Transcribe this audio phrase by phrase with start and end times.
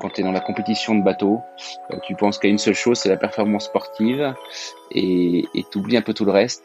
[0.00, 1.40] Quand tu es dans la compétition de bateau,
[1.90, 4.32] euh, tu penses qu'à une seule chose, c'est la performance sportive
[4.92, 6.62] et tu oublies un peu tout le reste.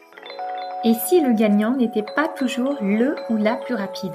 [0.84, 4.12] Et si le gagnant n'était pas toujours le ou la plus rapide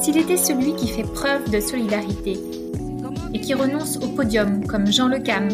[0.00, 2.38] S'il était celui qui fait preuve de solidarité
[3.34, 5.48] et qui renonce au podium comme Jean Le Cam,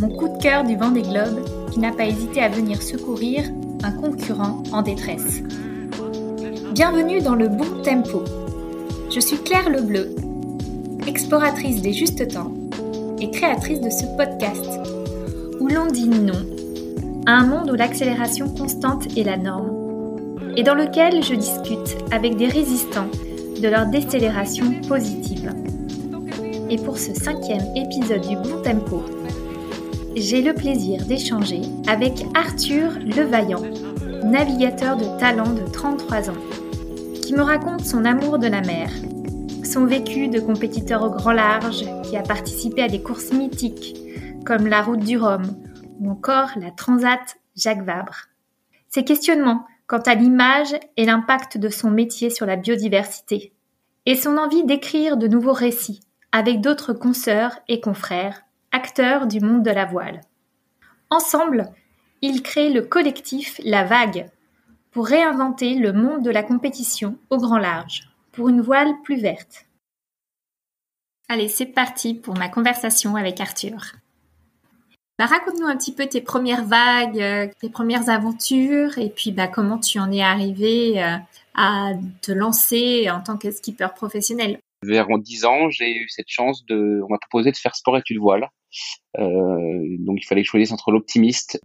[0.00, 3.44] mon coup de cœur du vent des globes, qui n'a pas hésité à venir secourir
[3.82, 5.42] un concurrent en détresse.
[6.72, 8.24] Bienvenue dans le bon tempo.
[9.10, 10.14] Je suis Claire Lebleu,
[11.10, 12.52] exploratrice des justes temps
[13.20, 14.70] et créatrice de ce podcast,
[15.58, 16.46] où l'on dit non
[17.26, 22.36] à un monde où l'accélération constante est la norme, et dans lequel je discute avec
[22.36, 23.10] des résistants
[23.60, 25.52] de leur décélération positive.
[26.70, 29.02] Et pour ce cinquième épisode du Bon Tempo,
[30.14, 33.64] j'ai le plaisir d'échanger avec Arthur Levaillant,
[34.22, 36.44] navigateur de talent de 33 ans,
[37.20, 38.90] qui me raconte son amour de la mer
[39.70, 43.94] son vécu de compétiteur au grand large qui a participé à des courses mythiques
[44.44, 45.42] comme la Route du Rhum
[46.00, 47.20] ou encore la Transat
[47.54, 48.26] Jacques Vabre.
[48.88, 53.52] Ses questionnements quant à l'image et l'impact de son métier sur la biodiversité
[54.06, 56.00] et son envie d'écrire de nouveaux récits
[56.32, 60.20] avec d'autres consoeurs et confrères, acteurs du monde de la voile.
[61.10, 61.70] Ensemble,
[62.22, 64.26] ils créent le collectif La Vague
[64.90, 69.66] pour réinventer le monde de la compétition au grand large pour une voile plus verte.
[71.28, 73.94] Allez, c'est parti pour ma conversation avec Arthur.
[75.18, 79.48] Bah, raconte-nous un petit peu tes premières vagues, euh, tes premières aventures, et puis bah,
[79.48, 81.16] comment tu en es arrivé euh,
[81.54, 84.58] à te lancer en tant que skipper professionnel.
[84.82, 88.16] Vers 10 ans, j'ai eu cette chance de, on m'a proposé de faire sport études
[88.16, 88.48] voile.
[89.18, 91.60] Euh, donc il fallait choisir entre l'optimiste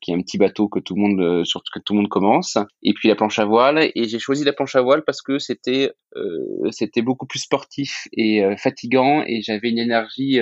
[0.00, 2.08] qui est un petit bateau que tout le monde euh, sur que tout le monde
[2.08, 2.58] commence.
[2.82, 3.90] Et puis la planche à voile.
[3.94, 8.08] Et j'ai choisi la planche à voile parce que c'était euh, c'était beaucoup plus sportif
[8.12, 9.22] et fatigant.
[9.26, 10.40] Et j'avais une énergie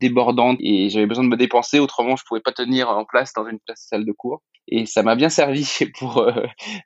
[0.00, 0.58] débordante.
[0.60, 1.78] Et j'avais besoin de me dépenser.
[1.78, 4.42] Autrement je pouvais pas tenir en place dans une salle de cours.
[4.68, 5.66] Et ça m'a bien servi
[5.98, 6.26] pour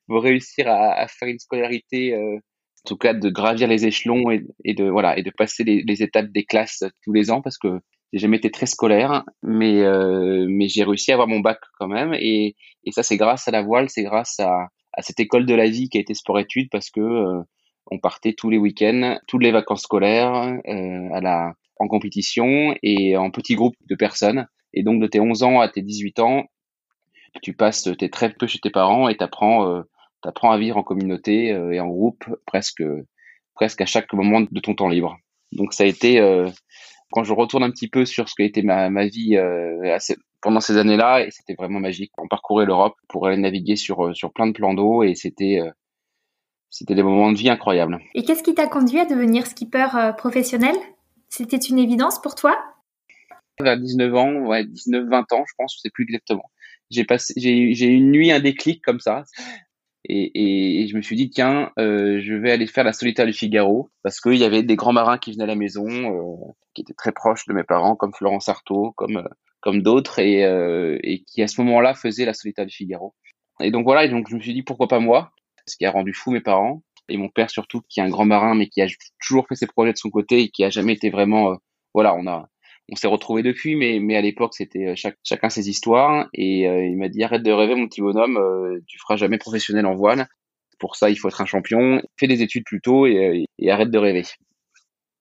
[0.06, 4.44] pour réussir à, à, faire une scolarité en tout cas de gravir les échelons et,
[4.64, 7.42] et de voilà et de passer les, les, étapes des classes tous les ans.
[7.42, 7.80] Parce que
[8.12, 11.88] j'ai jamais été très scolaire, mais euh, mais j'ai réussi à avoir mon bac quand
[11.88, 12.14] même.
[12.14, 15.54] Et, et ça, c'est grâce à la voile, c'est grâce à, à cette école de
[15.54, 17.42] la vie qui a été sport-études parce que euh,
[17.90, 23.16] on partait tous les week-ends, toutes les vacances scolaires, euh, à la en compétition et
[23.16, 24.46] en petits groupes de personnes.
[24.72, 26.44] Et donc de tes 11 ans à tes 18 ans,
[27.42, 29.82] tu passes, t'es très peu chez tes parents et t'apprends, euh,
[30.22, 32.82] t'apprends à vivre en communauté euh, et en groupe presque,
[33.54, 35.18] presque à chaque moment de ton temps libre.
[35.52, 36.48] Donc ça a été, euh,
[37.12, 39.98] quand je retourne un petit peu sur ce qu'a été ma, ma vie euh,
[40.42, 42.12] pendant ces années-là, et c'était vraiment magique.
[42.18, 45.60] On parcourait l'Europe pour aller naviguer sur euh, sur plein de plans d'eau et c'était
[45.60, 45.70] euh,
[46.70, 47.98] c'était des moments de vie incroyables.
[48.14, 49.86] Et qu'est-ce qui t'a conduit à devenir skipper
[50.18, 50.74] professionnel?
[51.28, 52.58] C'était une évidence pour toi?
[53.60, 56.50] Vers 19 ans, ouais, 19 20 ans, je pense, je sais plus exactement.
[56.90, 59.24] J'ai passé j'ai une nuit un déclic comme ça.
[60.08, 63.32] Et, et, je me suis dit, tiens, euh, je vais aller faire la solitaire du
[63.32, 66.82] Figaro, parce qu'il y avait des grands marins qui venaient à la maison, euh, qui
[66.82, 69.28] étaient très proches de mes parents, comme Florence Artaud, comme, euh,
[69.60, 73.14] comme d'autres, et, euh, et qui à ce moment-là faisaient la solitaire du Figaro.
[73.60, 75.32] Et donc voilà, et donc je me suis dit, pourquoi pas moi?
[75.66, 78.26] Ce qui a rendu fou mes parents, et mon père surtout, qui est un grand
[78.26, 78.86] marin, mais qui a
[79.20, 81.52] toujours fait ses projets de son côté, et qui a jamais été vraiment...
[81.52, 81.56] Euh,
[81.94, 82.48] voilà, on a
[82.88, 86.28] on s'est retrouvés depuis, mais, mais à l'époque, c'était euh, chacun ses histoires.
[86.32, 89.86] Et il m'a dit, arrête de rêver, mon petit bonhomme, euh, tu feras jamais professionnel
[89.86, 90.28] en voile.
[90.78, 92.00] Pour ça, il faut être un champion.
[92.16, 94.22] Fais des études plus tôt et, et arrête de rêver.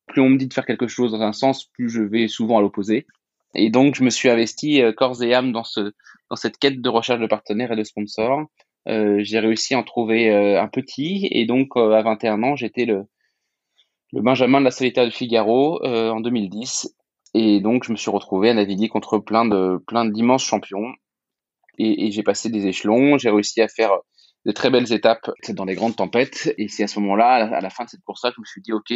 [0.07, 2.57] Plus on me dit de faire quelque chose dans un sens, plus je vais souvent
[2.57, 3.05] à l'opposé.
[3.53, 5.93] Et donc, je me suis investi corps et âme dans, ce,
[6.29, 8.45] dans cette quête de recherche de partenaires et de sponsors.
[8.87, 11.27] Euh, j'ai réussi à en trouver un petit.
[11.31, 13.05] Et donc, à 21 ans, j'étais le,
[14.13, 16.95] Benjamin de la solitaire de Figaro en 2010.
[17.33, 20.93] Et donc, je me suis retrouvé à naviguer contre plein de d'immenses champions.
[21.77, 23.17] Et, et j'ai passé des échelons.
[23.17, 23.91] J'ai réussi à faire
[24.45, 26.53] de très belles étapes dans les grandes tempêtes.
[26.57, 28.61] Et c'est à ce moment-là, à la fin de cette course-là, que je me suis
[28.61, 28.93] dit, OK,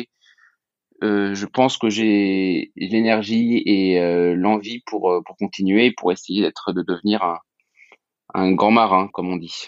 [1.03, 6.41] euh, je pense que j'ai l'énergie et euh, l'envie pour, euh, pour continuer, pour essayer
[6.41, 7.39] d'être, de devenir un,
[8.33, 9.68] un grand marin, comme on dit.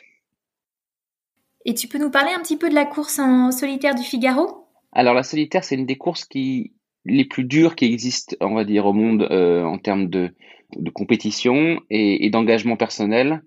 [1.66, 4.68] Et tu peux nous parler un petit peu de la course en solitaire du Figaro?
[4.92, 6.74] Alors la solitaire, c'est une des courses qui,
[7.06, 10.34] les plus durs qui existent, on va dire, au monde euh, en termes de,
[10.76, 13.44] de compétition et, et d'engagement personnel.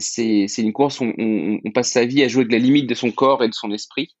[0.00, 2.94] C'est, une course où on, on, passe sa vie à jouer avec la limite de
[2.94, 4.14] son corps et de son esprit,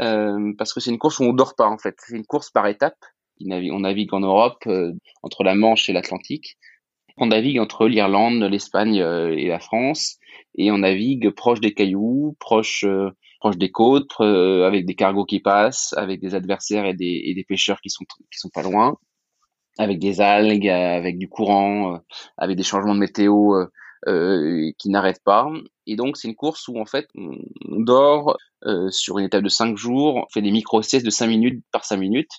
[0.00, 1.96] euh, parce que c'est une course où on dort pas en fait.
[1.98, 3.04] C'est une course par étapes.
[3.40, 6.56] On navigue en Europe, euh, entre la Manche et l'Atlantique.
[7.18, 10.18] On navigue entre l'Irlande, l'Espagne euh, et la France,
[10.56, 13.10] et on navigue proche des cailloux, proche euh,
[13.40, 17.34] proche des côtes, euh, avec des cargos qui passent, avec des adversaires et des, et
[17.34, 18.96] des pêcheurs qui sont qui sont pas loin.
[19.78, 22.00] avec des algues, avec du courant,
[22.38, 23.54] avec des changements de météo
[24.78, 25.50] qui n'arrêtent pas.
[25.86, 27.36] Et donc c'est une course où en fait on,
[27.80, 28.36] dort
[28.90, 31.96] sur une étape de 5 jours, on fait des micro-siestes de 5 minutes par 5
[31.98, 32.32] minutes.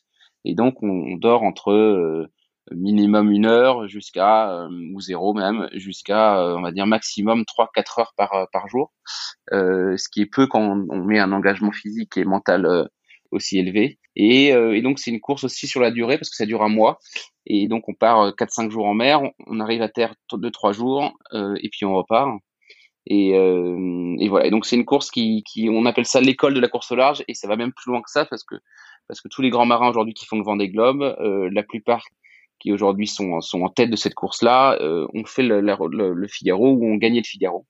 [0.44, 2.30] Et donc on, dort entre
[2.72, 7.70] minimum une heure jusqu'à euh, ou zéro même jusqu'à euh, on va dire maximum 3
[7.74, 8.94] 4 heures par euh, par jour.
[9.52, 12.90] Ce qui est peu quand on, met un engagement physique et mental
[13.32, 14.00] aussi élevé.
[14.16, 16.70] Et, et donc c'est une course aussi sur la durée parce que ça dure un
[16.70, 17.00] mois.
[17.46, 19.22] Et donc on part 4 5 jours en mer.
[19.48, 22.30] On, arrive à terre 2 3 jours et puis on repart
[23.10, 26.68] et, et voilà donc c'est une course qui, qui on appelle ça l'école de la
[26.68, 28.56] course au large et ça va même plus loin que ça parce que
[29.08, 32.04] parce que tous les grands marins aujourd'hui qui font le Vendée Globe, euh, la plupart
[32.60, 36.72] qui aujourd'hui sont, sont en tête de cette course-là, euh, ont fait le, le, Figaro
[36.72, 37.66] ou ont gagné le Figaro.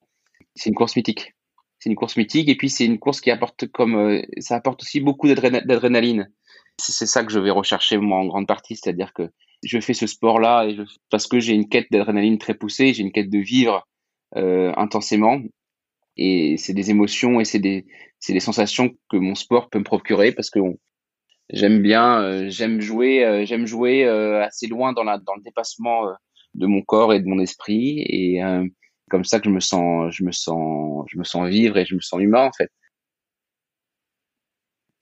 [0.55, 1.33] C'est une course mythique.
[1.79, 4.81] C'est une course mythique et puis c'est une course qui apporte comme euh, ça apporte
[4.81, 6.31] aussi beaucoup d'adrénaline.
[6.79, 9.29] C'est ça que je vais rechercher moi en grande partie, c'est-à-dire que
[9.63, 10.67] je fais ce sport-là
[11.09, 13.96] parce que j'ai une quête d'adrénaline très poussée, j'ai une quête de vivre euh,
[14.35, 15.41] intensément
[16.17, 17.85] et c'est des émotions et c'est des
[18.19, 20.59] c'est des sensations que mon sport peut me procurer parce que
[21.51, 25.41] j'aime bien, euh, j'aime jouer, euh, j'aime jouer euh, assez loin dans la dans le
[25.43, 26.11] dépassement
[26.55, 28.41] de mon corps et de mon esprit et
[29.09, 31.95] comme ça que je me sens, je me sens, je me sens vivre et je
[31.95, 32.71] me sens humain en fait.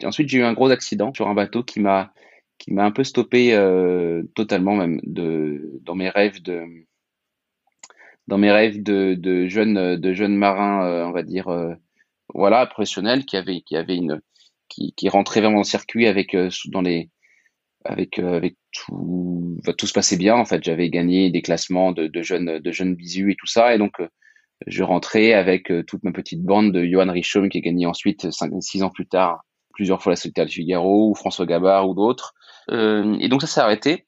[0.01, 2.13] Et ensuite, j'ai eu un gros accident sur un bateau qui m'a
[2.57, 3.51] qui m'a un peu stoppé
[4.36, 6.66] totalement même de dans mes rêves de
[8.27, 11.48] dans mes rêves de, jeunes marins on va dire
[12.33, 14.22] voilà professionnels qui avaient qui avaient une
[14.69, 17.10] qui, rentrait vraiment dans le circuit avec euh, dans les
[17.83, 20.63] avec euh, avec tout tout se passait bien en fait.
[20.63, 23.75] J'avais gagné des classements de, jeunes de jeunes bisus et tout ça.
[23.75, 24.07] Et donc euh,
[24.68, 28.51] je rentrais avec toute ma petite bande de Johan Richaume qui a gagné ensuite cinq
[28.62, 29.44] six ans plus tard
[29.74, 32.33] plusieurs fois la Solitaire du Figaro ou François Gabard ou d'autres.
[32.72, 34.07] Euh, et donc ça s'est arrêté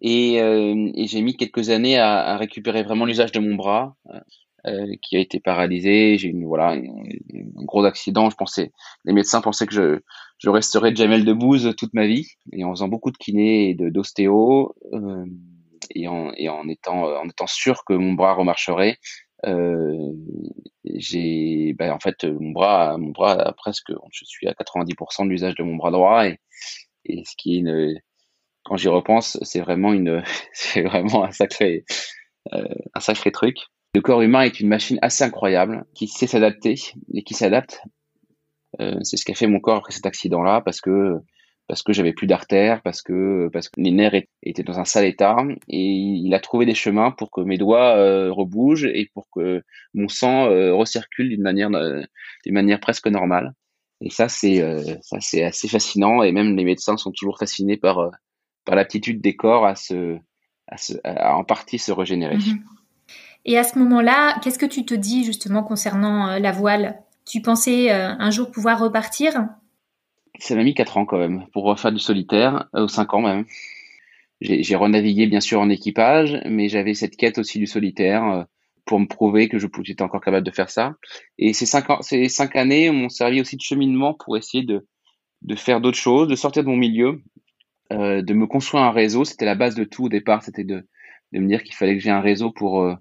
[0.00, 3.96] et, euh, et j'ai mis quelques années à, à récupérer vraiment l'usage de mon bras
[4.66, 6.18] euh, qui a été paralysé.
[6.18, 8.30] J'ai eu voilà un gros accident.
[8.30, 8.72] Je pensais,
[9.04, 10.00] les médecins pensaient que je,
[10.38, 14.74] je resterais Jamel Debbouze toute ma vie, et en faisant beaucoup de kiné et d'ostéo,
[14.92, 15.24] euh,
[15.94, 18.98] et, en, et en étant en étant sûr que mon bras remarcherait.
[19.44, 20.12] Euh,
[20.84, 25.54] j'ai ben, en fait mon bras mon bras presque je suis à 90% de l'usage
[25.56, 26.38] de mon bras droit et,
[27.04, 28.00] et ce qui est une
[28.66, 30.22] quand j'y repense c'est vraiment une
[30.52, 31.84] c'est vraiment un sacré
[32.52, 32.64] euh,
[32.94, 33.56] un sacré truc
[33.96, 36.74] le corps humain est une machine assez incroyable qui sait s'adapter
[37.14, 37.80] et qui s'adapte.
[38.78, 41.14] Euh, c'est ce qu'a fait mon corps après cet accident-là parce que
[41.66, 45.06] parce que j'avais plus d'artères, parce que parce que les nerfs étaient dans un sale
[45.06, 49.28] état et il a trouvé des chemins pour que mes doigts euh, rebougent et pour
[49.34, 49.62] que
[49.94, 53.54] mon sang euh, recircule d'une manière d'une manière presque normale.
[54.02, 54.60] Et ça c'est
[55.00, 58.10] ça c'est assez fascinant et même les médecins sont toujours fascinés par
[58.66, 60.18] par l'aptitude des corps à se
[60.68, 62.36] à, se, à en partie se régénérer.
[62.36, 62.58] Mm-hmm.
[63.46, 67.00] Et à ce moment-là, qu'est-ce que tu te dis justement concernant euh, la voile?
[67.24, 69.48] Tu pensais euh, un jour pouvoir repartir?
[70.38, 73.22] Ça m'a mis 4 ans quand même pour refaire du solitaire, euh, ou 5 ans
[73.22, 73.46] même.
[74.42, 78.44] J'ai renavigué bien sûr en équipage, mais j'avais cette quête aussi du solitaire
[78.84, 80.94] pour me prouver que je j'étais encore capable de faire ça.
[81.38, 84.86] Et ces cinq, ans, ces cinq années m'ont servi aussi de cheminement pour essayer de,
[85.40, 87.22] de faire d'autres choses, de sortir de mon milieu,
[87.92, 89.24] euh, de me construire un réseau.
[89.24, 90.86] C'était la base de tout au départ, c'était de,
[91.32, 92.94] me dire qu'il fallait que j'ai un réseau pour, euh,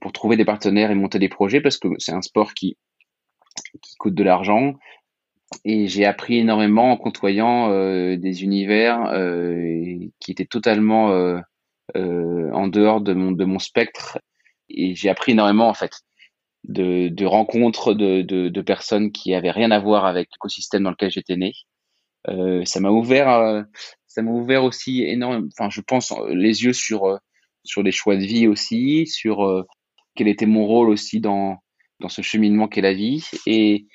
[0.00, 2.76] pour trouver des partenaires et monter des projets parce que c'est un sport qui,
[3.80, 4.74] qui coûte de l'argent.
[5.64, 9.12] Et j'ai appris énormément en côtoyant euh, des univers
[10.18, 11.08] qui étaient totalement
[11.94, 14.18] en dehors de mon, de mon spectre.
[14.70, 15.92] Et j'ai appris énormément en fait
[16.64, 21.10] de, de rencontres de, de, personnes qui avaient rien à voir avec l'écosystème dans lequel
[21.10, 21.52] j'étais né.
[22.64, 23.64] Ça m'a ouvert,
[24.14, 25.48] ça m'a ouvert aussi énormément.
[25.58, 27.18] Enfin, je pense les yeux sur
[27.64, 29.64] sur les choix de vie aussi, sur
[30.14, 31.58] quel était mon rôle aussi dans,
[32.00, 33.24] dans ce cheminement qu'est la vie.
[33.46, 33.86] Et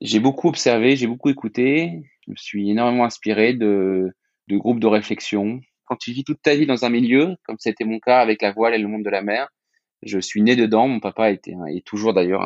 [0.00, 4.12] j'ai beaucoup observé, j'ai beaucoup écouté, je me suis énormément inspiré de,
[4.48, 5.60] de groupes de réflexion.
[5.86, 8.52] Quand tu vis toute ta vie dans un milieu, comme c'était mon cas avec la
[8.52, 9.48] voile et le monde de la mer,
[10.02, 10.88] je suis né dedans.
[10.88, 12.42] Mon papa était est toujours d'ailleurs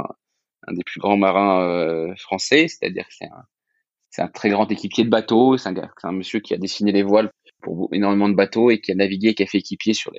[0.67, 3.45] un, des plus grands marins euh, français, c'est-à-dire que c'est un,
[4.11, 5.57] c'est un très grand équipier de bateaux.
[5.57, 5.69] C'est
[6.03, 9.35] un, monsieur qui a dessiné les voiles pour énormément de bateaux et qui a navigué,
[9.35, 10.13] qui a fait équipier sur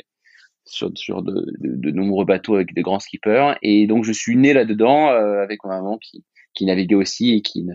[0.65, 3.55] sur, de, nombreux bateaux avec des grands skippers.
[3.61, 7.41] Et donc je suis né là-dedans euh, avec ma maman qui, qui naviguait aussi et
[7.41, 7.67] qui,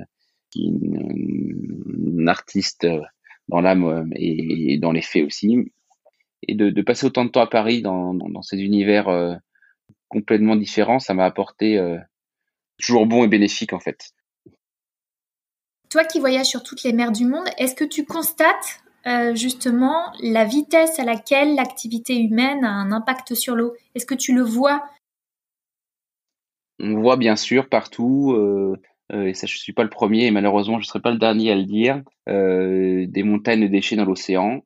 [0.50, 2.86] qui une, artiste
[3.48, 5.72] dans l'âme euh, et, dans les faits aussi.
[6.46, 9.34] Et de, passer autant de temps à Paris dans, dans, ces univers euh,
[10.08, 11.80] complètement différents, ça m'a apporté
[12.78, 14.12] toujours bon et bénéfique en fait.
[15.94, 20.10] Toi qui voyages sur toutes les mers du monde, est-ce que tu constates euh, justement
[20.20, 23.76] la vitesse à laquelle l'activité humaine a un impact sur l'eau?
[23.94, 24.82] Est-ce que tu le vois?
[26.80, 28.74] On voit bien sûr partout, euh,
[29.12, 31.52] euh, et ça je suis pas le premier, et malheureusement je serai pas le dernier
[31.52, 34.62] à le dire, des montagnes de déchets dans l'océan,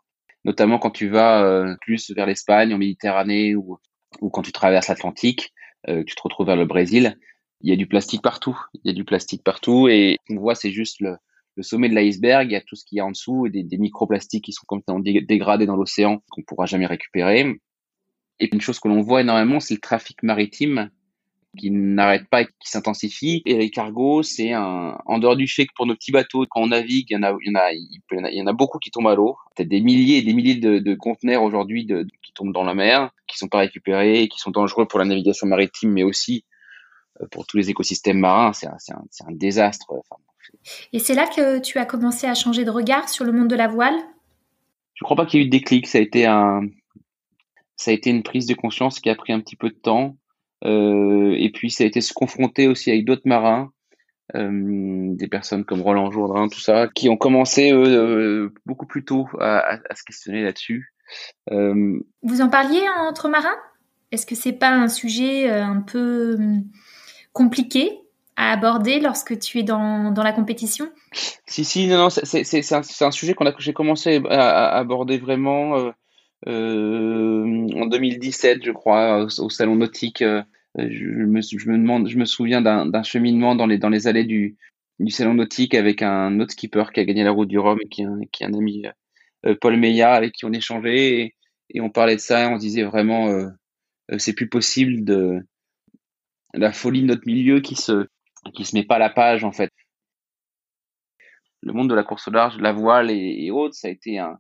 [0.47, 3.77] notamment quand tu vas plus vers l'Espagne, en Méditerranée, ou,
[4.23, 5.53] ou quand tu traverses l'Atlantique,
[5.87, 7.19] tu te retrouves vers le Brésil,
[7.61, 10.55] il y a du plastique partout, il y a du plastique partout, et on voit
[10.55, 11.17] c'est juste le,
[11.61, 14.45] sommet de l'iceberg, il y a tout ce qu'il y a en dessous, des, microplastiques
[14.45, 17.59] qui sont complètement dégradés dans l'océan, qu'on pourra jamais récupérer.
[18.41, 20.91] Et une chose que l'on voit énormément, c'est le trafic maritime
[21.57, 23.43] qui n'arrête pas et qui s'intensifie.
[23.47, 26.67] Et les cargos, c'est un, en dehors du chèque pour nos petits bateaux, quand on
[26.69, 28.91] navigue, il y en a, il y en a, il y en a, beaucoup qui
[28.91, 29.37] tombent à l'eau.
[29.57, 31.87] Peut-être des milliers et des milliers de, conteneurs aujourd'hui
[32.23, 35.47] qui tombent dans la mer, qui sont pas récupérés, qui sont dangereux pour la navigation
[35.47, 36.45] maritime, mais aussi
[37.31, 38.53] pour tous les écosystèmes marins.
[38.53, 39.87] C'est un, un, un, désastre.
[39.91, 40.23] Enfin,
[40.93, 43.57] et c'est là que tu as commencé à changer de regard sur le monde de
[43.57, 43.97] la voile?
[44.95, 45.87] Je ne crois pas qu'il y ait eu de déclic.
[45.87, 46.63] Ça a été un,
[47.77, 50.17] ça a été une prise de conscience qui a pris un petit peu de temps.
[50.65, 53.71] Euh, et puis ça a été se confronter aussi avec d'autres marins,
[54.35, 59.29] euh, des personnes comme Roland Jourdain, tout ça, qui ont commencé euh, beaucoup plus tôt
[59.39, 60.93] à, à se questionner là-dessus.
[61.53, 63.57] Euh, Vous en parliez entre marins?
[64.11, 66.65] Est-ce que c'est pas un sujet euh, un peu hum,
[67.39, 68.01] compliqué
[68.35, 70.91] à aborder lorsque tu es dans, dans la compétition?
[71.47, 75.19] Si, si, non, non, c'est un, un, sujet qu'on a que j'ai commencé à, aborder
[75.19, 75.91] vraiment euh,
[76.49, 80.23] euh, en 2017, je crois, au, salon nautique.
[80.23, 80.43] Euh,
[80.77, 84.57] je, me, demande, je me souviens d'un cheminement dans les dans les allées du
[84.99, 87.89] du salon nautique avec un autre skipper qui a gagné la route du Rhum et
[87.89, 88.85] qui, qui est un ami
[89.47, 91.35] euh, Paul Meillat avec qui on échangeait et,
[91.71, 93.49] et, on parlait de ça et on disait vraiment euh,
[94.19, 95.41] c'est plus possible de
[96.55, 98.09] la folie de notre milieu qui se
[98.55, 99.71] qui se met pas à la page en fait.
[101.63, 104.39] Le monde de la course au large, la voile et, autres, ça a été un,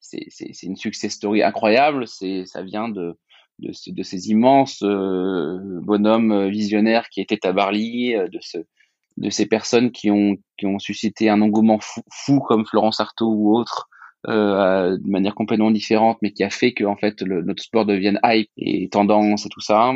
[0.00, 2.08] c'est une success story incroyable.
[2.08, 3.16] C'est, ça vient de,
[3.60, 8.58] de, de ces immenses euh, bonhommes visionnaires qui étaient à Barly, euh, de ce,
[9.16, 13.32] de ces personnes qui ont, qui ont suscité un engouement fou, fou comme Florence Artaud
[13.32, 13.88] ou autres,
[14.28, 17.86] euh, de manière complètement différente, mais qui a fait que en fait le, notre sport
[17.86, 19.94] devienne hype et tendance et tout ça.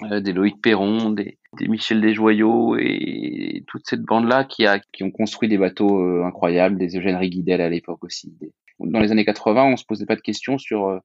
[0.00, 5.04] Euh, des Loïc Perron, des, des Michel Desjoyaux et toute cette bande-là qui, a, qui
[5.04, 8.34] ont construit des bateaux euh, incroyables, des Eugène Riguidel à l'époque aussi.
[8.80, 10.98] Dans les années 80, on se posait pas de questions sur euh,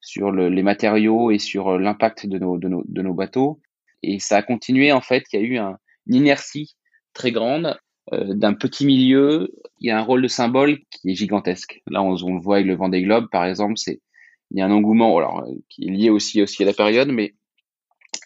[0.00, 3.62] sur le, les matériaux et sur l'impact de nos, de, nos, de nos bateaux.
[4.02, 6.76] Et ça a continué, en fait, il y a eu un, une inertie
[7.14, 7.78] très grande
[8.12, 9.50] euh, d'un petit milieu.
[9.80, 11.80] Il y a un rôle de symbole qui est gigantesque.
[11.86, 14.02] Là, on, on le voit avec le Vendée Globe, par exemple, c'est
[14.50, 17.34] il y a un engouement alors, qui est lié aussi, aussi à la période, mais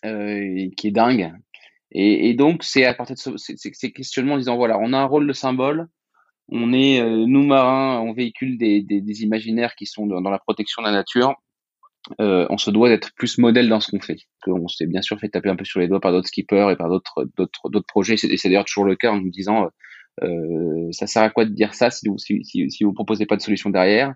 [0.05, 1.33] euh, qui est dingue.
[1.91, 5.07] Et, donc, c'est à partir de ce, ces questionnements en disant, voilà, on a un
[5.07, 5.89] rôle de symbole,
[6.51, 10.39] on est, euh, nous marins, on véhicule des, des, des, imaginaires qui sont dans, la
[10.39, 11.35] protection de la nature,
[12.21, 14.19] euh, on se doit d'être plus modèle dans ce qu'on fait.
[14.47, 16.77] On s'est bien sûr fait taper un peu sur les doigts par d'autres skippers et
[16.77, 18.15] par d'autres d'autres d'autres projets.
[18.15, 19.69] Et c'est d'ailleurs toujours le cas en nous disant
[20.23, 23.27] euh, ça sert à quoi de dire ça si vous si, si, si vous proposez
[23.27, 24.15] pas de solution derrière?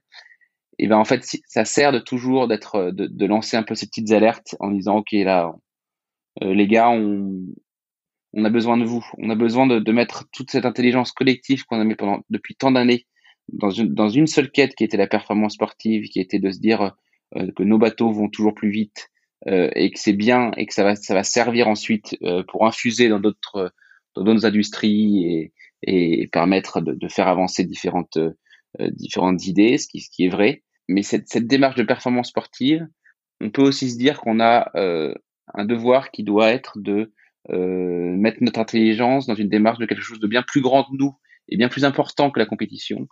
[0.79, 3.87] Et ben en fait ça sert de toujours d'être de, de, lancer un peu ces
[3.87, 5.52] petites alertes en disant ok là
[6.43, 7.47] euh, les gars, on,
[8.33, 9.05] on a besoin de vous.
[9.19, 12.55] On a besoin de, de mettre toute cette intelligence collective qu'on a mis pendant depuis
[12.55, 13.07] tant d'années
[13.52, 16.61] dans une, dans une seule quête qui était la performance sportive, qui était de se
[16.61, 16.95] dire
[17.37, 19.11] euh, que nos bateaux vont toujours plus vite
[19.49, 22.67] euh, et que c'est bien et que ça va, ça va servir ensuite euh, pour
[22.67, 23.73] infuser dans d'autres
[24.14, 25.52] dans d'autres industries et,
[25.83, 28.33] et permettre de, de faire avancer différentes euh,
[28.79, 30.62] différentes idées, ce qui, ce qui est vrai.
[30.88, 32.87] Mais cette, cette démarche de performance sportive,
[33.41, 34.71] on peut aussi se dire qu'on a
[35.55, 37.12] un devoir qui doit être de
[37.50, 40.97] euh, mettre notre intelligence dans une démarche de quelque chose de bien plus grand que
[40.97, 41.14] nous
[41.49, 43.09] et bien plus important que la compétition,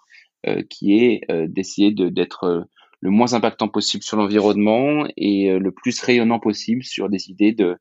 [0.47, 2.61] euh, qui est euh, d'essayer d'être euh,
[3.01, 7.53] le moins impactant possible sur l'environnement et euh, le plus rayonnant possible sur des idées
[7.53, 7.77] de,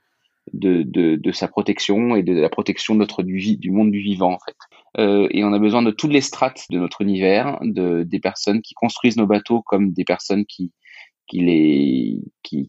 [0.54, 4.00] de, de, de, sa protection et de la protection de notre du, du monde du
[4.00, 4.58] vivant en fait.
[5.00, 8.62] Euh, et on a besoin de toutes les strates de notre univers, de des personnes
[8.62, 10.72] qui construisent nos bateaux comme des personnes qui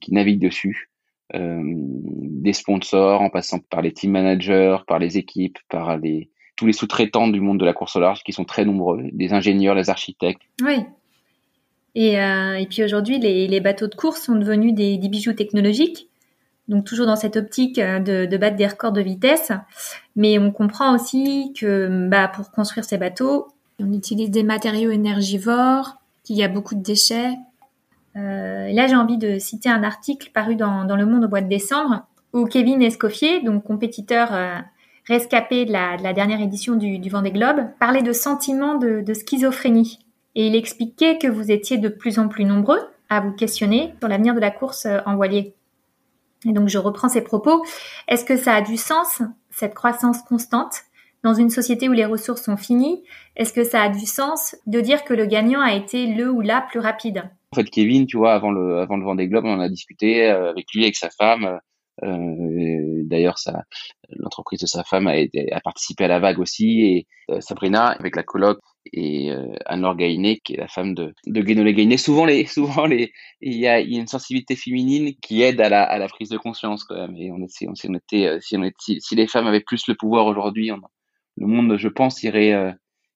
[0.09, 0.91] naviguent dessus
[1.35, 6.67] euh, des sponsors, en passant par les team managers, par les équipes, par les, tous
[6.67, 9.75] les sous-traitants du monde de la course au large qui sont très nombreux, des ingénieurs,
[9.75, 10.43] les architectes.
[10.65, 10.79] Oui.
[11.95, 16.09] Et, euh, puis aujourd'hui, les, bateaux de course sont devenus des, bijoux technologiques.
[16.71, 19.53] Donc toujours dans cette optique euh, de, de, battre des records de vitesse.
[20.17, 23.49] Mais on comprend aussi que bah, pour construire ces bateaux,
[23.79, 27.37] on utilise des matériaux énergivores, qu'il y a beaucoup de déchets,
[28.17, 31.41] euh, là, j'ai envie de citer un article paru dans, dans, Le Monde au mois
[31.41, 34.57] de décembre où Kevin Escoffier, donc compétiteur euh,
[35.07, 39.00] rescapé de la, de la, dernière édition du, du Vendée Globe, parlait de sentiments de,
[39.00, 40.00] de schizophrénie.
[40.35, 44.09] Et il expliquait que vous étiez de plus en plus nombreux à vous questionner sur
[44.09, 45.55] l'avenir de la course en voilier.
[46.47, 47.64] Et donc je reprends ces propos.
[48.09, 50.82] Est-ce que ça a du sens, cette croissance constante
[51.23, 53.02] dans une société où les ressources sont finies,
[53.37, 56.40] est-ce que ça a du sens de dire que le gagnant a été le ou
[56.40, 57.30] la plus rapide?
[57.52, 60.30] En fait, Kevin, tu vois, avant le avant le Vendée Globe, on en a discuté
[60.30, 61.59] euh, avec lui, avec sa femme.
[62.02, 63.37] Euh, D'ailleurs,
[64.11, 68.14] l'entreprise de sa femme a, a, participé à la vague aussi, et euh, Sabrina avec
[68.16, 68.61] la coloc
[68.93, 71.97] et euh, Anne-Laure Gainé, qui est la femme de, de Guénolé Gainé.
[71.97, 75.61] Souvent, les, souvent les, il y a, il y a une sensibilité féminine qui aide
[75.61, 77.17] à la, à la prise de conscience quand même.
[77.17, 79.47] Et on, si, on, si on était, euh, si, on était, si, si les femmes
[79.47, 80.71] avaient plus le pouvoir aujourd'hui,
[81.37, 82.73] le monde, je pense, irait, euh,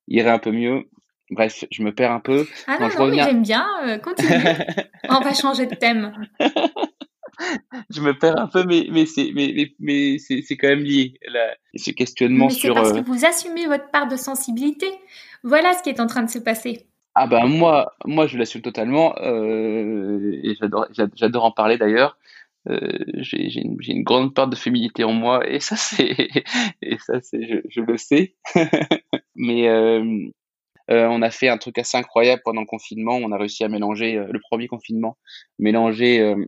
[0.07, 0.85] irait un peu mieux.
[1.31, 2.45] Bref, je me perds un peu.
[2.67, 3.65] Ah non, non, j'aime bien.
[3.87, 4.29] Euh, continue.
[5.09, 6.27] On va changer de thème.
[7.89, 11.13] je me perds un peu, mais, mais c'est mais, mais, mais c'est quand même lié.
[11.27, 12.75] Là, ce questionnement mais sur.
[12.75, 14.87] C'est parce euh, que vous assumez votre part de sensibilité.
[15.43, 16.87] Voilà ce qui est en train de se passer.
[17.13, 22.17] Ah ben moi, moi je l'assume totalement euh, et j'adore, j'adore en parler d'ailleurs.
[22.67, 22.79] Euh,
[23.17, 26.15] j'ai une, une, grande part de féminité en moi et ça c'est
[26.81, 28.33] et ça c'est je, je, le sais
[29.35, 30.27] mais euh,
[30.89, 33.67] euh, on a fait un truc assez incroyable pendant le confinement on a réussi à
[33.67, 35.15] mélanger euh, le premier confinement
[35.59, 36.43] mélanger euh,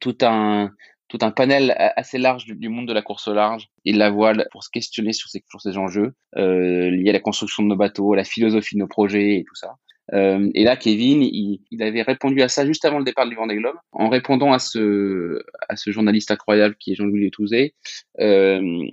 [0.00, 0.70] tout un
[1.08, 4.10] tout un panel assez large du, monde de la course au large et de la
[4.10, 7.74] voile pour se questionner sur ces, sur ces enjeux liés à la construction de nos
[7.74, 9.74] bateaux, à la philosophie de nos projets et tout ça.
[10.12, 13.36] Euh, et là, Kevin, il, il, avait répondu à ça juste avant le départ du
[13.36, 17.74] Vendée Globe, en répondant à ce, à ce journaliste incroyable qui est Jean-Louis Touzé.
[18.18, 18.84] Euh,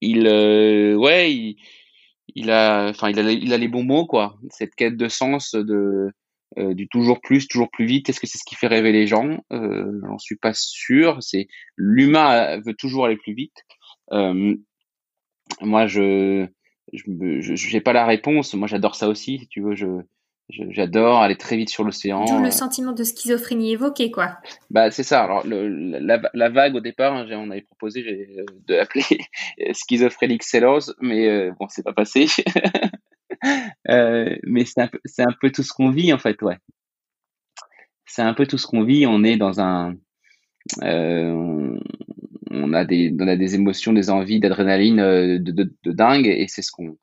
[0.00, 1.56] il, euh, ouais, il,
[2.34, 4.36] il a, enfin, il a, il a les bons mots, quoi.
[4.50, 6.10] Cette quête de sens, de,
[6.58, 8.08] euh, du toujours plus, toujours plus vite.
[8.08, 9.38] Est-ce que c'est ce qui fait rêver les gens?
[9.52, 11.22] Euh, J'en suis pas sûr.
[11.22, 13.56] C'est l'humain veut toujours aller plus vite.
[14.12, 14.54] Euh,
[15.60, 16.46] moi, je,
[16.92, 18.54] je, j'ai pas la réponse.
[18.54, 19.38] Moi, j'adore ça aussi.
[19.38, 19.86] Si tu veux, je,
[20.50, 22.26] J'adore aller très vite sur l'océan.
[22.26, 24.36] D'où le sentiment de schizophrénie évoqué, quoi.
[24.68, 25.24] Bah c'est ça.
[25.24, 29.04] Alors le, la, la, vague au départ, hein, on avait proposé euh, de l'appeler
[29.72, 32.26] schizophrénique cellose, mais euh, bon, c'est pas passé.
[33.90, 36.58] euh, mais c'est un, peu, tout ce qu'on vit en fait, ouais.
[38.06, 39.06] C'est un peu tout ce qu'on vit.
[39.06, 39.94] On est dans un,
[40.82, 41.76] euh,
[42.50, 46.62] on, a des, on a des émotions, des envies, d'adrénaline euh, de, dingue, et c'est
[46.62, 46.96] ce qu'on,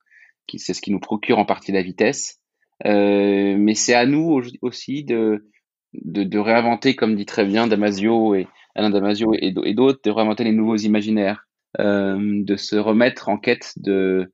[0.56, 2.40] c'est ce qui nous procure en partie la vitesse.
[2.84, 5.48] Mais c'est à nous aussi de,
[5.94, 10.52] de, réinventer, comme dit très bien Damasio et Alain Damasio et, d'autres, de réinventer les
[10.52, 14.32] nouveaux imaginaires, de se remettre en quête de,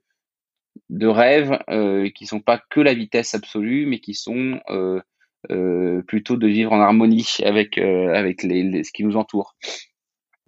[0.90, 5.02] de rêves euh, qui sont pas que la vitesse absolue, mais qui sont euh,
[5.52, 9.56] euh, plutôt de vivre en harmonie avec euh, avec les, ce qui nous entoure.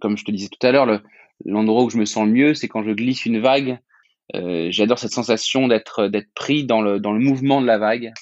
[0.02, 1.02] Comme je te disais tout à l'heure,
[1.46, 3.80] l'endroit où je me sens le mieux, c'est quand je glisse une vague
[4.70, 8.14] j'adore cette sensation d'être pris dans le dans le mouvement de la vague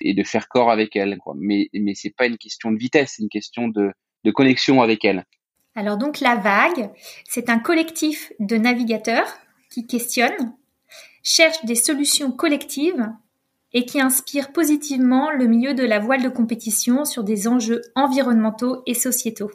[0.00, 1.18] et de faire corps avec elle.
[1.36, 3.90] Mais mais c'est pas une question de vitesse, c'est une question de
[4.24, 5.24] de connexion avec elle.
[5.74, 6.90] Alors donc la vague,
[7.28, 9.26] c'est un collectif de navigateurs
[9.70, 10.54] qui questionnent,
[11.26, 13.12] cherchent des solutions collectives
[13.72, 18.82] et qui inspirent positivement le milieu de la voile de compétition sur des enjeux environnementaux
[18.86, 19.50] et sociétaux.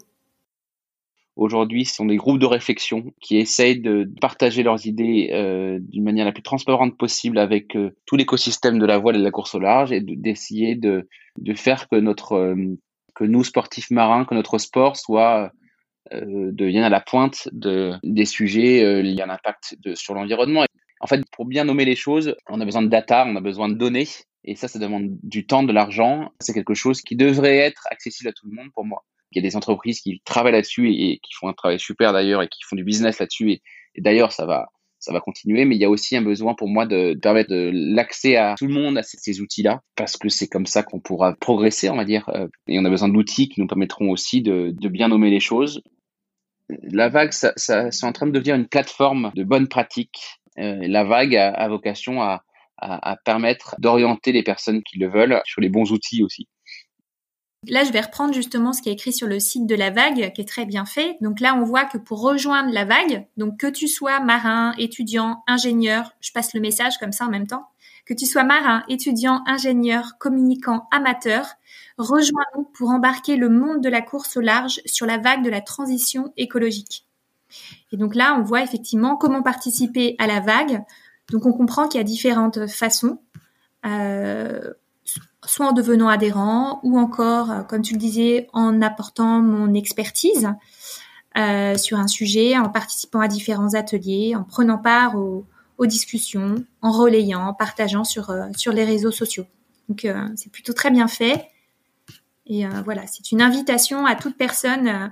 [1.37, 6.03] Aujourd'hui, ce sont des groupes de réflexion qui essayent de partager leurs idées euh, d'une
[6.03, 9.31] manière la plus transparente possible avec euh, tout l'écosystème de la voile et de la
[9.31, 11.07] course au large et d'essayer de,
[11.55, 12.77] faire que notre euh,
[13.15, 15.51] que nous sportifs marins, que notre sport soit
[16.11, 20.65] devienne à la pointe de, des sujets liés à l'impact sur l'environnement.
[21.01, 23.69] En fait, pour bien nommer les choses, on a besoin de data, on a besoin
[23.69, 24.07] de données,
[24.43, 26.31] et ça, ça demande du temps, de l'argent.
[26.39, 29.03] C'est quelque chose qui devrait être accessible à tout le monde pour moi.
[29.31, 32.41] Il y a des entreprises qui travaillent là-dessus et, qui font un travail super d'ailleurs
[32.41, 33.51] et qui font du business là-dessus.
[33.51, 33.61] Et,
[33.97, 34.67] d'ailleurs, ça va,
[34.99, 35.63] ça va continuer.
[35.65, 38.73] Mais il y a aussi un besoin pour moi de, permettre l'accès à tout le
[38.73, 42.27] monde à ces, outils-là parce que c'est comme ça qu'on pourra progresser, on va dire.
[42.29, 45.81] Euh, et on a besoin d'outils qui nous permettront aussi de, bien nommer les choses.
[46.83, 50.40] La vague, ça, ça c'est en train de devenir une plateforme de bonnes pratiques.
[50.59, 52.43] Euh, la vague a, vocation à,
[52.77, 56.47] à permettre d'orienter les personnes qui le veulent sur les bons outils aussi.
[57.67, 60.33] Là, je vais reprendre justement ce qui est écrit sur le site de la vague,
[60.33, 61.17] qui est très bien fait.
[61.21, 65.43] Donc là, on voit que pour rejoindre la vague, donc que tu sois marin, étudiant,
[65.45, 67.67] ingénieur, je passe le message comme ça en même temps,
[68.07, 71.45] que tu sois marin, étudiant, ingénieur, communicant, amateur,
[71.99, 75.61] rejoins-nous pour embarquer le monde de la course au large sur la vague de la
[75.61, 77.05] transition écologique.
[77.91, 80.83] Et donc là, on voit effectivement comment participer à la vague.
[81.31, 83.19] Donc on comprend qu'il y a différentes façons.
[83.85, 84.73] Euh,
[85.43, 90.49] soit en devenant adhérent ou encore, euh, comme tu le disais, en apportant mon expertise
[91.37, 95.45] euh, sur un sujet, en participant à différents ateliers, en prenant part aux,
[95.87, 99.47] discussions, en relayant, en partageant sur, sur les réseaux sociaux.
[99.89, 101.47] Donc c'est plutôt très bien fait.
[102.45, 105.11] Et voilà, c'est une invitation à toute personne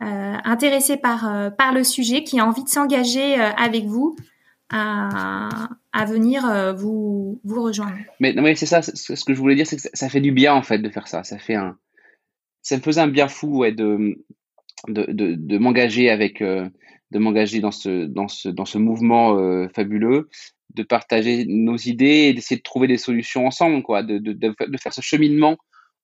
[0.00, 4.16] intéressée par par le sujet qui a envie de s'engager avec vous
[4.70, 5.68] à,
[6.06, 7.96] venir vous vous rejoindre.
[8.20, 10.54] Mais, mais c'est ça, ce que je voulais dire, c'est que ça fait du bien
[10.54, 11.24] en fait de faire ça.
[11.24, 11.78] Ça fait un,
[12.62, 14.16] ça me faisait un bien fou de
[14.88, 16.68] de, de, m'engager avec euh,
[17.10, 20.28] de m'engager dans ce dans ce dans ce mouvement euh, fabuleux
[20.74, 24.78] de partager nos idées et d'essayer de trouver des solutions ensemble quoi de de, de,
[24.78, 25.56] faire ce cheminement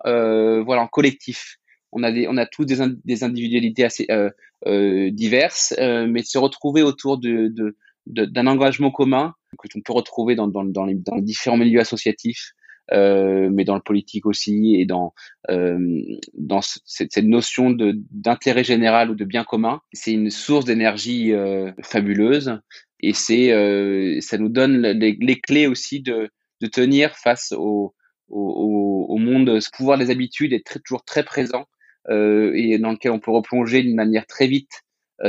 [0.06, 1.58] euh, voilà en collectif
[1.92, 4.30] on a des on a tous des, des individualités assez euh,
[4.66, 7.76] euh, diverses mais de se retrouver autour de, de
[8.06, 12.52] d'un engagement commun que on peut retrouver dans, dans, dans, les, dans différents milieux associatifs
[12.92, 15.14] euh, mais dans le politique aussi et dans
[15.50, 16.00] euh,
[16.34, 17.70] dans cette, cette notion
[18.10, 19.80] d'intérêt général ou de bien commun.
[19.92, 22.60] C'est une source d'énergie euh, fabuleuse
[23.00, 27.94] et c'est euh, ça nous donne les, les, clés aussi de de tenir face au
[28.28, 33.12] au, au monde, pouvoir des habitudes est très, toujours très présent euh, et dans lequel
[33.12, 34.82] on peut replonger d'une manière très vite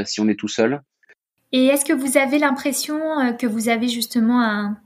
[0.05, 0.81] si on est tout seul.
[1.51, 2.99] Et est-ce que vous avez l'impression
[3.37, 4.77] que vous avez justement un,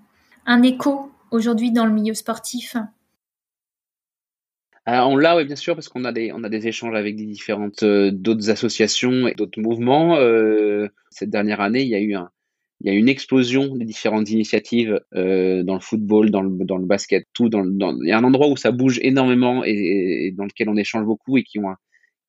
[0.46, 2.76] un écho aujourd'hui dans le milieu sportif?
[4.86, 7.18] Alors on l'a, oui, bien sûr, parce qu'on a des, on a des échanges avec
[7.18, 10.16] des différentes euh, d'autres associations et d'autres mouvements.
[10.16, 12.32] Euh, cette dernière année, il y a eu un,
[12.82, 16.78] il y a une explosion des différentes initiatives euh, dans le football, dans le, dans
[16.78, 17.50] le basket, tout.
[17.50, 19.72] Dans, dans, il y a un endroit où ça bouge énormément et,
[20.28, 21.78] et, dans lequel on échange beaucoup et qui ont un,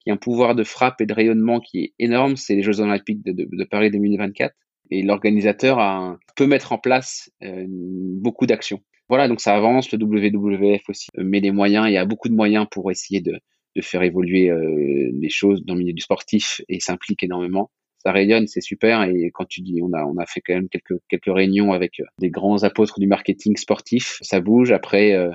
[0.00, 2.36] qui a un pouvoir de frappe et de rayonnement qui est énorme.
[2.36, 4.54] C'est les Jeux Olympiques de, de, de Paris 2024
[4.90, 8.80] et l'organisateur a, peut mettre en place euh, beaucoup d'actions.
[9.10, 9.92] Voilà, donc ça avance.
[9.92, 11.86] Le WWF aussi met des moyens.
[11.88, 13.38] Il y a beaucoup de moyens pour essayer de,
[13.76, 17.70] de faire évoluer euh, les choses dans le milieu du sportif et s'implique énormément.
[17.98, 19.02] Ça rayonne, c'est super.
[19.02, 22.00] Et quand tu dis, on a, on a fait quand même quelques, quelques réunions avec
[22.00, 24.18] euh, des grands apôtres du marketing sportif.
[24.22, 24.70] Ça bouge.
[24.72, 25.30] Après, euh,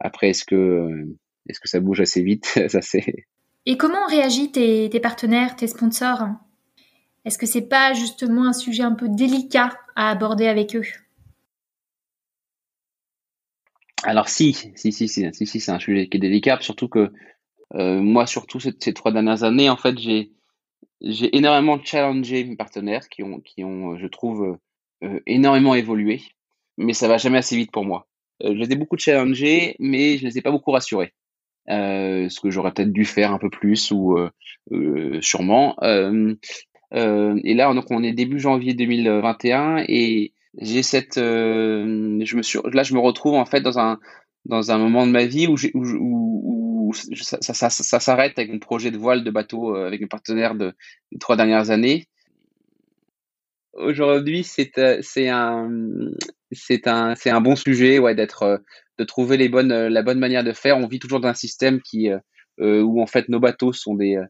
[0.00, 0.88] après, est-ce que,
[1.48, 3.26] est-ce que ça bouge assez vite Ça c'est.
[3.66, 6.28] Et comment réagit tes, tes partenaires, tes sponsors?
[7.24, 10.84] Est-ce que c'est pas justement un sujet un peu délicat à aborder avec eux?
[14.04, 17.10] Alors si, si, si, si, si, si c'est un sujet qui est délicat, surtout que
[17.74, 20.30] euh, moi, surtout ces, ces, trois dernières années, en fait, j'ai
[21.04, 24.58] j'ai énormément challengé mes partenaires qui ont, qui ont, je trouve,
[25.02, 26.22] euh, énormément évolué,
[26.78, 28.06] mais ça va jamais assez vite pour moi.
[28.42, 31.12] Euh, je les ai beaucoup challengés, mais je les ai pas beaucoup rassurés.
[31.70, 34.30] Euh, ce que j'aurais peut-être dû faire un peu plus ou euh,
[34.72, 35.76] euh, sûrement.
[35.82, 36.34] Euh,
[37.42, 42.58] et là, donc, on est début janvier 2021 et j'ai cette, euh, je me suis,
[42.72, 43.98] là, je me retrouve en fait dans un
[44.44, 45.56] dans un moment de ma vie où,
[46.94, 50.72] ça, s'arrête avec mon projet de voile de bateau euh, avec mes partenaires de,
[51.12, 52.06] des trois dernières années.
[53.74, 55.70] Aujourd'hui, c'est euh, un
[56.52, 58.62] c'est un c'est un bon sujet ouais d'être
[58.98, 60.78] de trouver les bonnes la bonne manière de faire.
[60.78, 62.10] On vit toujours dans un système qui
[62.60, 64.26] euh, où en fait nos bateaux sont des euh,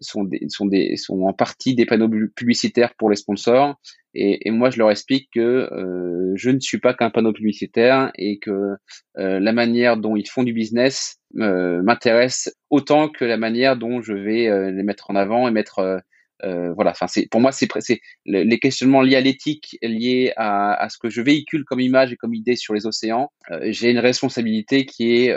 [0.00, 3.76] sont des sont des sont en partie des panneaux publicitaires pour les sponsors.
[4.14, 8.10] Et, et moi je leur explique que euh, je ne suis pas qu'un panneau publicitaire
[8.16, 8.76] et que
[9.18, 14.00] euh, la manière dont ils font du business euh, m'intéresse autant que la manière dont
[14.00, 16.00] je vais euh, les mettre en avant et mettre
[16.42, 16.92] voilà.
[16.92, 20.96] Enfin c'est pour moi c'est c'est les questionnements liés à l'éthique liés à, à, ce
[20.96, 23.32] que je véhicule comme image et comme idée sur les océans
[23.64, 25.34] j'ai une responsabilité qui est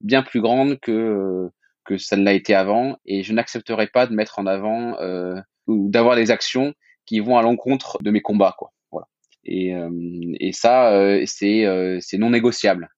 [0.00, 1.50] bien plus grande que
[1.90, 5.34] que ça ne l'a été avant et je n'accepterai pas de mettre en avant euh,
[5.66, 6.72] ou d'avoir des actions
[7.04, 8.72] qui vont à l'encontre de mes combats quoi.
[8.92, 9.08] Voilà.
[9.44, 9.90] Et, euh,
[10.38, 11.66] et ça euh, c'est
[12.00, 12.88] c'est non négociable.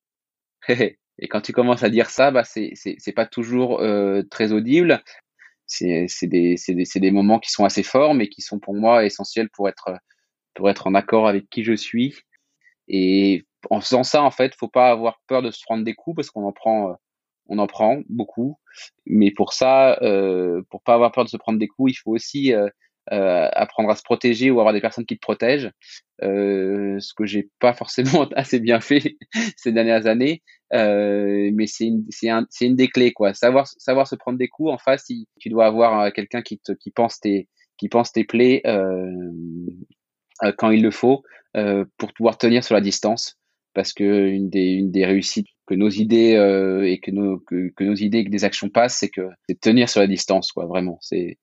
[1.18, 3.82] Et quand tu commences à dire ça bah c'est c'est c'est pas toujours
[4.30, 5.02] très audible.
[5.66, 8.58] C'est c'est des c'est des c'est des moments qui sont assez forts mais qui sont
[8.58, 9.90] pour moi essentiels pour être
[10.54, 12.14] pour être en accord avec qui je suis.
[12.88, 16.16] Et en faisant ça en fait faut pas avoir peur de se prendre des coups
[16.16, 16.96] parce qu'on en prend
[17.48, 18.58] on en prend beaucoup,
[19.06, 22.12] mais pour ça, euh, pour pas avoir peur de se prendre des coups, il faut
[22.12, 22.68] aussi euh,
[23.10, 25.72] euh, apprendre à se protéger ou avoir des personnes qui te protègent,
[26.22, 29.16] euh, ce que j'ai pas forcément assez bien fait
[29.56, 30.40] ces dernières années,
[30.72, 33.34] euh, mais c'est une, c'est un, c'est une des clés quoi.
[33.34, 36.60] Savoir, savoir se prendre des coups en face, si tu dois avoir euh, quelqu'un qui
[36.60, 38.62] te, qui pense tes, qui pense tes plaies
[40.58, 41.24] quand il le faut,
[41.98, 43.36] pour pouvoir tenir sur la distance.
[43.74, 47.70] Parce que une des, une des réussites que nos idées euh, et que nos, que,
[47.74, 50.52] que, nos idées et que des actions passent, c'est que c'est tenir sur la distance,
[50.52, 50.98] quoi, vraiment.
[51.00, 51.38] C'est,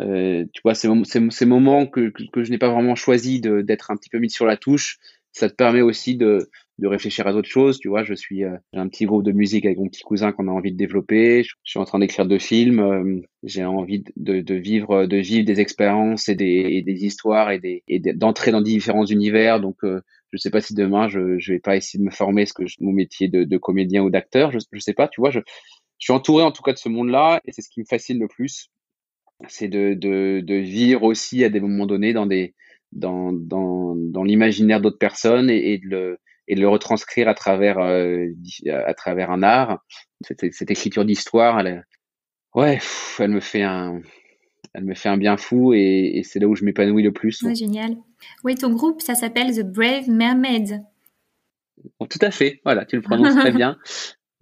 [0.00, 0.88] euh, tu vois, ces,
[1.30, 4.46] ces, moments que, que, je n'ai pas vraiment choisi d'être un petit peu mis sur
[4.46, 4.98] la touche,
[5.32, 7.80] ça te permet aussi de, de réfléchir à d'autres choses.
[7.80, 10.30] Tu vois, je suis euh, j'ai un petit groupe de musique avec mon petit cousin
[10.30, 11.42] qu'on a envie de développer.
[11.42, 13.22] Je suis en train d'écrire deux films.
[13.42, 17.58] J'ai envie de, de, vivre de vivre des expériences et des, et des histoires et
[17.58, 19.60] des et d'entrer dans différents univers.
[19.60, 19.78] Donc
[20.34, 22.64] Je sais pas si demain je je vais pas essayer de me former ce que
[22.80, 24.50] mon métier de, comédien ou d'acteur.
[24.50, 25.30] Je je sais pas, tu vois.
[25.30, 25.38] Je,
[25.98, 28.26] suis entouré en tout cas de ce monde-là et c'est ce qui me fascine le
[28.26, 28.68] plus.
[29.46, 32.26] C'est de, vivre aussi à des moments donnés dans
[34.24, 36.18] l'imaginaire d'autres personnes et, de
[36.48, 38.26] le retranscrire à travers euh,
[38.66, 39.84] un art.
[40.22, 41.86] Cette, écriture d'histoire, elle,
[42.54, 42.80] ouais,
[43.20, 44.02] elle me fait un
[45.16, 47.40] bien fou et, et c'est là où je m'épanouis le plus.
[47.42, 47.96] Ouais, génial.
[48.44, 50.80] Oui, ton groupe, ça s'appelle The Brave Mermaids.
[51.98, 52.60] Bon, tout à fait.
[52.64, 53.78] Voilà, tu le prononces très bien.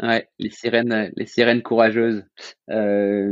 [0.03, 2.25] Ouais, les sirènes, les sirènes courageuses.
[2.71, 3.31] Euh,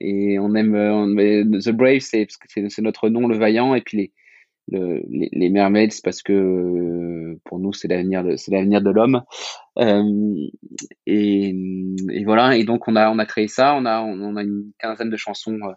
[0.00, 3.80] et on aime, on, The Brave, c'est parce que c'est notre nom, le vaillant, et
[3.80, 4.12] puis les
[4.68, 8.90] le, les, les mermaids parce que euh, pour nous c'est l'avenir de c'est l'avenir de
[8.90, 9.22] l'homme
[9.78, 10.02] euh,
[11.06, 11.54] et,
[12.10, 14.72] et, voilà et donc on a on a créé ça on a on a une
[14.78, 15.72] quinzaine de chansons euh,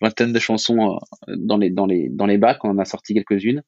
[0.00, 2.64] vingtaine de chansons euh, dans les dans les dans les bacs.
[2.64, 3.62] On en a sorti quelques-unes.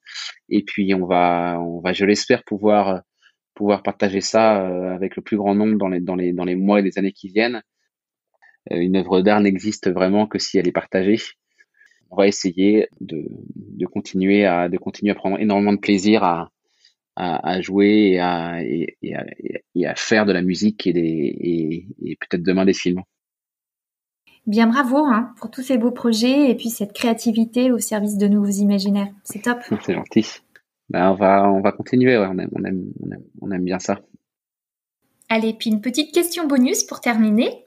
[0.49, 3.03] Et puis on va on va je l'espère pouvoir
[3.55, 6.81] pouvoir partager ça avec le plus grand nombre dans les dans les dans les mois
[6.81, 7.63] et les années qui viennent.
[8.71, 11.19] Une œuvre d'art n'existe vraiment que si elle est partagée.
[12.11, 16.51] On va essayer de, de, continuer à de continuer à prendre énormément de plaisir à,
[17.17, 19.27] à, à jouer et à, et, à,
[19.75, 23.03] et à faire de la musique et, des, et peut-être demain des films.
[24.47, 28.29] Bien bravo hein, pour tous ces beaux projets et puis cette créativité au service de
[28.29, 29.09] nouveaux imaginaires.
[29.25, 29.59] C'est top.
[29.83, 30.27] C'est gentil.
[30.91, 32.17] Ben, on va on va continuer.
[32.17, 32.27] Ouais.
[32.27, 34.01] On, aime, on, aime, on, aime, on aime bien ça.
[35.29, 37.67] Allez, puis une petite question bonus pour terminer.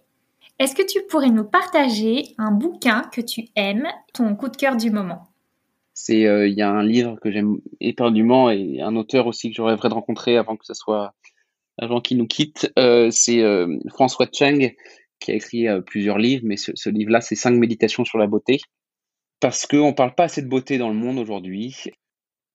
[0.57, 4.75] Est-ce que tu pourrais nous partager un bouquin que tu aimes, ton coup de cœur
[4.75, 5.27] du moment?
[5.93, 9.55] C'est, euh, il y a un livre que j'aime éperdument et un auteur aussi que
[9.55, 11.13] j'aurais de rencontrer avant que ce soit
[11.77, 12.71] avant qu'il nous quitte.
[12.77, 14.75] Euh, c'est euh, François Cheng
[15.21, 18.59] qui a écrit euh, plusieurs livres, mais ce, livre-là, c'est cinq méditations sur la beauté,
[19.39, 21.85] parce qu'on ne parle pas assez de beauté dans le monde aujourd'hui.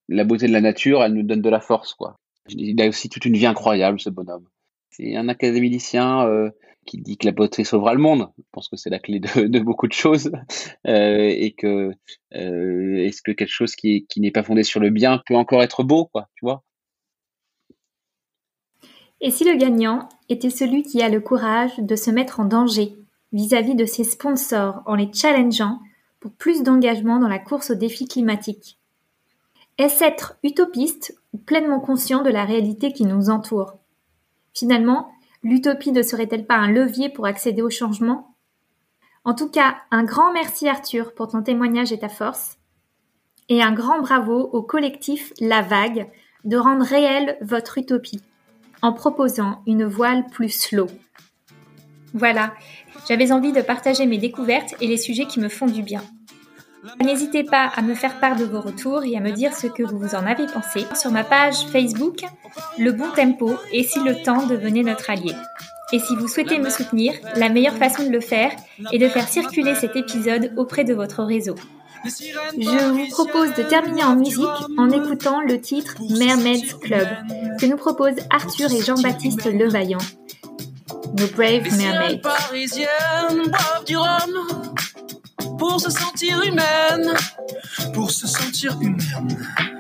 [0.09, 2.17] La beauté de la nature, elle nous donne de la force, quoi.
[2.49, 4.47] Il a aussi toute une vie incroyable, ce bonhomme.
[4.91, 6.51] C'est un académicien euh,
[6.87, 8.29] qui dit que la beauté sauvera le monde.
[8.39, 10.31] Je pense que c'est la clé de, beaucoup de choses
[10.87, 11.91] euh, et que
[12.31, 15.83] est-ce que quelque chose qui, qui n'est pas fondé sur le bien peut encore être
[15.83, 16.63] beau, quoi, tu vois?
[19.21, 22.97] Et si le gagnant était celui qui a le courage de se mettre en danger
[23.33, 25.81] vis-à-vis -vis de ses sponsors en les challengeant
[26.21, 28.79] pour plus d'engagement dans la course aux défis climatiques?
[29.79, 33.79] Est-ce être utopiste ou pleinement conscient de la réalité qui nous entoure?
[34.55, 35.11] Finalement,
[35.49, 38.35] L'utopie ne serait-elle pas un levier pour accéder au changement?
[39.25, 42.59] En tout cas, un grand merci Arthur pour ton témoignage et ta force.
[43.49, 46.11] Et un grand bravo au collectif La Vague
[46.45, 48.23] de rendre réelle votre utopie
[48.87, 50.87] en proposant une voile plus slow.
[52.15, 52.55] Voilà,
[53.09, 56.03] j'avais envie de partager mes découvertes et les sujets qui me font du bien.
[57.03, 59.83] N'hésitez pas à me faire part de vos retours et à me dire ce que
[59.83, 62.21] vous en avez pensé sur ma page Facebook
[62.79, 65.35] Le Bon Tempo et si le temps devenait notre allié.
[65.93, 68.53] Et si vous souhaitez me soutenir, la meilleure façon de le faire
[68.93, 71.57] est de faire circuler cet épisode auprès de votre réseau.
[72.09, 74.47] Je vous propose de terminer en musique
[74.79, 77.09] en écoutant le titre Mermaids Club
[77.61, 79.99] que nous proposent Arthur et Jean-Baptiste Levaillant.
[81.19, 82.21] Nos Brave Mermaids
[85.59, 87.15] pour se sentir humaine,
[87.95, 89.76] pour se sentir humaine.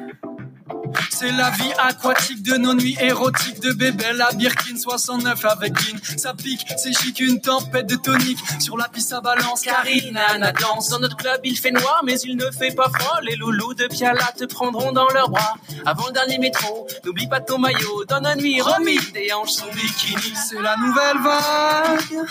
[1.19, 4.05] C'est la vie aquatique de nos nuits érotiques de bébé.
[4.17, 5.97] La Birkin 69 avec Dean.
[6.19, 8.39] Ça pique, c'est chic, une tempête de tonique.
[8.61, 9.63] Sur la piste, ça balance.
[9.63, 10.91] Karine, Nana danse.
[10.91, 13.19] Dans notre club, il fait noir, mais il ne fait pas froid.
[13.23, 15.55] Les loulous de Piala te prendront dans leurs bras.
[15.87, 18.05] Avant le dernier métro, n'oublie pas ton maillot.
[18.05, 20.35] Dans la nuit, remis des hanches son bikini.
[20.35, 22.27] C'est la nouvelle vague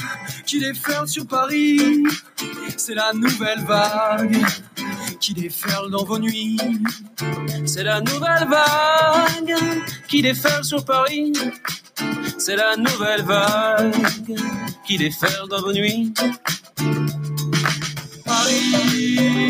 [0.45, 2.03] qui déferle sur Paris.
[2.77, 4.45] C'est la nouvelle vague
[5.25, 6.55] qui déferle dans vos nuits.
[7.65, 9.55] C'est la nouvelle vague
[10.07, 11.33] qui déferle sur Paris.
[12.37, 13.95] C'est la nouvelle vague
[14.85, 16.13] qui déferle dans vos nuits.
[18.23, 19.49] Paris,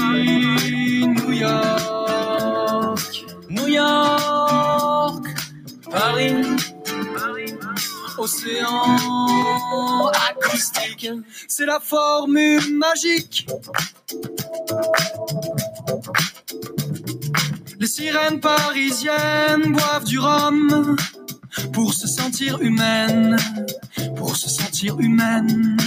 [1.01, 5.25] New York, New York,
[5.91, 6.35] Paris.
[8.17, 11.09] Océan acoustique,
[11.49, 13.45] c'est la formule magique.
[17.79, 20.95] Les sirènes parisiennes boivent du rhum
[21.73, 23.35] pour se sentir humaines,
[24.15, 25.77] pour se sentir humaines.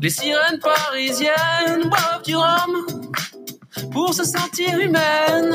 [0.00, 2.86] Les sirènes parisiennes boivent du rhum
[3.92, 5.54] pour se sentir humaines,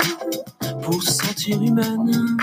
[0.82, 2.38] pour se sentir humaines.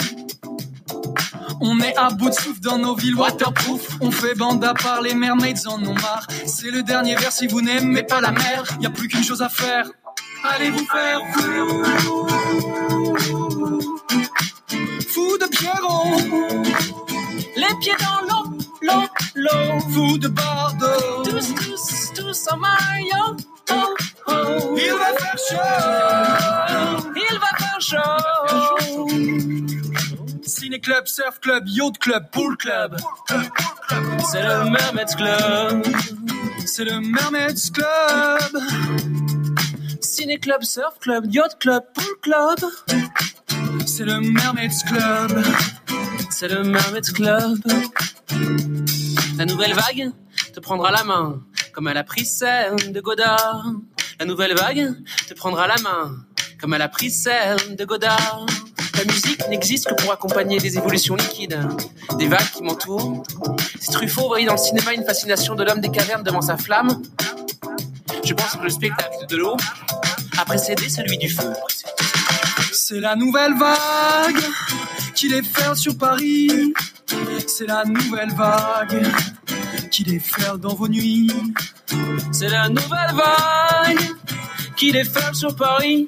[1.61, 3.96] On est à bout de souffle dans nos villes waterproof.
[4.03, 6.27] On fait bande à part, les mermaids en ont marre.
[6.44, 8.64] C'est le dernier vers si vous n'aimez pas la mer.
[8.81, 9.90] Y a plus qu'une chose à faire
[10.54, 11.85] allez vous faire fou.
[15.09, 16.62] Fou de Pierrot,
[17.56, 18.44] les pieds dans l'eau,
[18.82, 19.80] l'eau, l'eau.
[19.90, 23.37] Fou de Bordeaux, tous, tous, tous en maillot.
[23.70, 23.94] Oh,
[24.28, 24.76] oh.
[24.76, 29.09] Il va faire chaud, il va faire chaud.
[30.42, 32.96] Ciné club, surf club, yacht club, pool club.
[34.30, 35.87] C'est le Mermaid's Club,
[36.66, 39.45] c'est le Mermaid's Club.
[40.00, 42.59] Ciné club, surf club, yacht club, pool club.
[43.87, 45.44] C'est le Mermaids Club.
[46.30, 47.59] C'est le Mermaids Club.
[49.38, 50.11] La nouvelle vague
[50.52, 51.40] te prendra la main,
[51.72, 53.72] comme elle a pris celle de Godard.
[54.18, 54.94] La nouvelle vague
[55.28, 56.16] te prendra la main,
[56.61, 58.46] comme elle a pris celle de Godard.
[58.96, 61.59] La musique n'existe que pour accompagner des évolutions liquides,
[62.18, 63.22] des vagues qui m'entourent.
[63.78, 67.02] Si Truffaut voyait dans le cinéma une fascination de l'homme des cavernes devant sa flamme,
[68.26, 69.56] je pense que le spectacle de l'eau
[70.38, 71.52] a précédé celui du feu.
[72.72, 74.42] C'est la nouvelle vague
[75.14, 76.72] qui déferle sur Paris.
[77.46, 79.06] C'est la nouvelle vague
[79.90, 81.32] qui déferle dans vos nuits.
[82.32, 84.10] C'est la nouvelle vague
[84.76, 86.06] qui déferle sur Paris.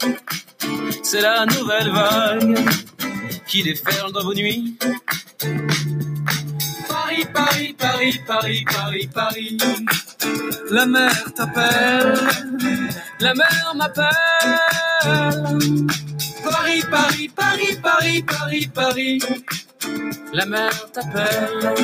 [1.02, 2.58] C'est la nouvelle vague
[3.46, 4.76] qui déferle dans vos nuits.
[7.26, 9.58] Paris, Paris, Paris, Paris, Paris.
[10.70, 12.14] La mer t'appelle,
[13.20, 14.08] la mer m'appelle.
[16.44, 19.18] Paris, Paris, Paris, Paris, Paris, Paris.
[20.32, 21.74] La mer t'appelle,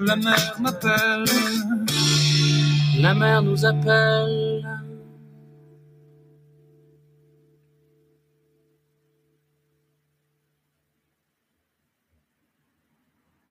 [0.00, 1.24] la mer m'appelle.
[3.00, 4.73] La mer nous appelle.